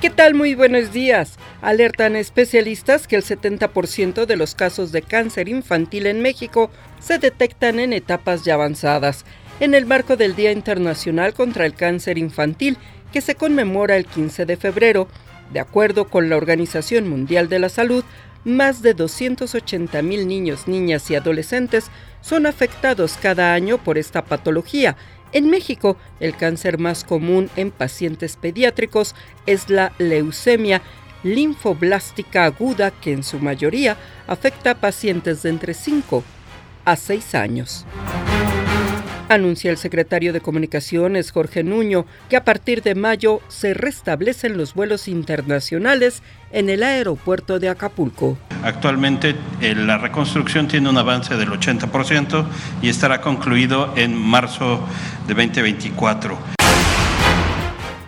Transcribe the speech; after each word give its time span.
¿Qué 0.00 0.10
tal? 0.10 0.34
Muy 0.34 0.54
buenos 0.54 0.92
días. 0.92 1.40
Alertan 1.60 2.14
especialistas 2.14 3.08
que 3.08 3.16
el 3.16 3.24
70% 3.24 4.26
de 4.26 4.36
los 4.36 4.54
casos 4.54 4.92
de 4.92 5.02
cáncer 5.02 5.48
infantil 5.48 6.06
en 6.06 6.22
México 6.22 6.70
se 7.00 7.18
detectan 7.18 7.80
en 7.80 7.92
etapas 7.92 8.44
ya 8.44 8.54
avanzadas. 8.54 9.24
En 9.58 9.74
el 9.74 9.86
marco 9.86 10.16
del 10.16 10.36
Día 10.36 10.52
Internacional 10.52 11.34
contra 11.34 11.66
el 11.66 11.74
Cáncer 11.74 12.16
Infantil, 12.16 12.78
que 13.12 13.20
se 13.20 13.34
conmemora 13.34 13.96
el 13.96 14.06
15 14.06 14.46
de 14.46 14.56
febrero, 14.56 15.08
de 15.52 15.58
acuerdo 15.58 16.08
con 16.08 16.28
la 16.28 16.36
Organización 16.36 17.08
Mundial 17.08 17.48
de 17.48 17.58
la 17.58 17.68
Salud, 17.68 18.04
más 18.44 18.82
de 18.82 18.94
280 18.94 20.00
mil 20.02 20.28
niños, 20.28 20.68
niñas 20.68 21.10
y 21.10 21.16
adolescentes 21.16 21.90
son 22.20 22.46
afectados 22.46 23.18
cada 23.20 23.52
año 23.52 23.78
por 23.78 23.98
esta 23.98 24.24
patología 24.24 24.96
en 25.32 25.50
México, 25.50 25.96
el 26.20 26.36
cáncer 26.36 26.78
más 26.78 27.04
común 27.04 27.50
en 27.56 27.70
pacientes 27.70 28.36
pediátricos 28.36 29.14
es 29.46 29.70
la 29.70 29.92
leucemia 29.98 30.82
linfoblástica 31.22 32.44
aguda 32.44 32.90
que 32.90 33.12
en 33.12 33.22
su 33.22 33.38
mayoría 33.38 33.96
afecta 34.26 34.72
a 34.72 34.74
pacientes 34.80 35.42
de 35.42 35.50
entre 35.50 35.74
5 35.74 36.22
a 36.84 36.96
6 36.96 37.34
años. 37.34 37.86
Anuncia 39.28 39.70
el 39.70 39.76
secretario 39.76 40.32
de 40.32 40.40
Comunicaciones, 40.40 41.32
Jorge 41.32 41.62
Nuño, 41.62 42.06
que 42.30 42.36
a 42.36 42.44
partir 42.44 42.82
de 42.82 42.94
mayo 42.94 43.42
se 43.48 43.74
restablecen 43.74 44.56
los 44.56 44.72
vuelos 44.72 45.06
internacionales 45.06 46.22
en 46.50 46.70
el 46.70 46.82
aeropuerto 46.82 47.58
de 47.58 47.68
Acapulco. 47.68 48.38
Actualmente 48.62 49.34
eh, 49.60 49.74
la 49.74 49.98
reconstrucción 49.98 50.68
tiene 50.68 50.88
un 50.88 50.98
avance 50.98 51.36
del 51.36 51.50
80% 51.50 52.44
y 52.82 52.88
estará 52.88 53.20
concluido 53.20 53.92
en 53.96 54.14
marzo 54.14 54.80
de 55.26 55.34
2024. 55.34 56.38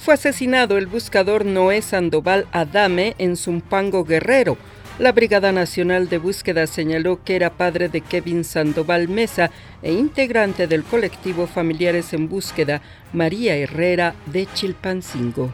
Fue 0.00 0.14
asesinado 0.14 0.76
el 0.76 0.86
buscador 0.86 1.46
Noé 1.46 1.80
Sandoval 1.80 2.46
Adame 2.52 3.14
en 3.18 3.36
Zumpango 3.36 4.04
Guerrero 4.04 4.58
la 4.96 5.10
Brigada 5.10 5.50
Nacional 5.50 6.08
de 6.08 6.18
Búsqueda 6.18 6.68
señaló 6.68 7.24
que 7.24 7.34
era 7.34 7.50
padre 7.50 7.88
de 7.88 8.00
Kevin 8.00 8.44
Sandoval 8.44 9.08
Mesa 9.08 9.50
e 9.82 9.92
integrante 9.92 10.68
del 10.68 10.84
colectivo 10.84 11.48
Familiares 11.48 12.12
en 12.12 12.28
Búsqueda 12.28 12.80
María 13.12 13.56
Herrera 13.56 14.14
de 14.26 14.46
Chilpancingo. 14.54 15.50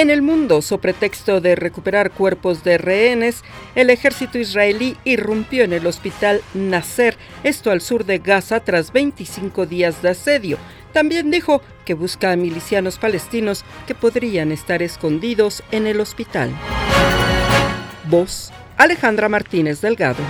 En 0.00 0.08
el 0.08 0.22
mundo, 0.22 0.62
sobre 0.62 0.94
pretexto 0.94 1.42
de 1.42 1.54
recuperar 1.54 2.10
cuerpos 2.10 2.64
de 2.64 2.78
rehenes, 2.78 3.44
el 3.74 3.90
ejército 3.90 4.38
israelí 4.38 4.96
irrumpió 5.04 5.62
en 5.62 5.74
el 5.74 5.86
hospital 5.86 6.40
Nasser, 6.54 7.18
esto 7.44 7.70
al 7.70 7.82
sur 7.82 8.06
de 8.06 8.18
Gaza, 8.18 8.60
tras 8.60 8.94
25 8.94 9.66
días 9.66 10.00
de 10.00 10.08
asedio. 10.08 10.56
También 10.94 11.30
dijo 11.30 11.60
que 11.84 11.92
busca 11.92 12.32
a 12.32 12.36
milicianos 12.36 12.96
palestinos 12.96 13.62
que 13.86 13.94
podrían 13.94 14.52
estar 14.52 14.82
escondidos 14.82 15.62
en 15.70 15.86
el 15.86 16.00
hospital. 16.00 16.48
Voz 18.04 18.54
Alejandra 18.78 19.28
Martínez 19.28 19.82
Delgado. 19.82 20.22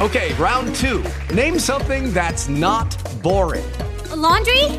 Okay, 0.00 0.32
round 0.38 0.74
two. 0.74 1.02
Name 1.34 1.58
something 1.58 2.10
that's 2.14 2.48
not 2.48 2.96
boring. 3.22 3.66
A 4.10 4.16
laundry? 4.16 4.78